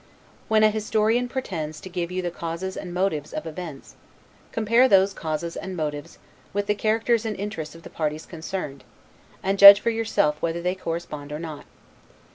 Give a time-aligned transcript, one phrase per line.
[0.47, 3.93] When a historian pretends to give you the causes and motives of events,
[4.51, 6.17] compare those causes and motives
[6.53, 8.83] with the characters and interests of the parties concerned,
[9.43, 11.67] and judge for yourself whether they correspond or not.